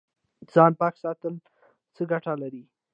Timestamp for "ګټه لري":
2.11-2.63